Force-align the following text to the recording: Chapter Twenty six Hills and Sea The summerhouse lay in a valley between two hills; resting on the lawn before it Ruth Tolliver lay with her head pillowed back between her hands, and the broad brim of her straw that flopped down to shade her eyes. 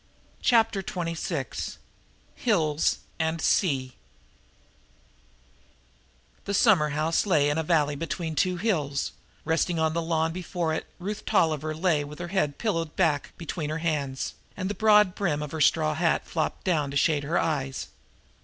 Chapter 0.41 0.81
Twenty 0.81 1.13
six 1.13 1.77
Hills 2.33 3.01
and 3.19 3.39
Sea 3.39 3.93
The 6.45 6.55
summerhouse 6.55 7.27
lay 7.27 7.51
in 7.51 7.59
a 7.59 7.63
valley 7.63 7.95
between 7.95 8.33
two 8.33 8.57
hills; 8.57 9.11
resting 9.45 9.77
on 9.77 9.93
the 9.93 10.01
lawn 10.01 10.33
before 10.33 10.73
it 10.73 10.87
Ruth 10.97 11.23
Tolliver 11.27 11.75
lay 11.75 12.03
with 12.03 12.17
her 12.17 12.29
head 12.29 12.57
pillowed 12.57 12.95
back 12.95 13.33
between 13.37 13.69
her 13.69 13.77
hands, 13.77 14.33
and 14.57 14.71
the 14.71 14.73
broad 14.73 15.13
brim 15.13 15.43
of 15.43 15.51
her 15.51 15.61
straw 15.61 15.93
that 15.93 16.25
flopped 16.25 16.63
down 16.63 16.89
to 16.89 16.97
shade 16.97 17.21
her 17.23 17.37
eyes. 17.37 17.85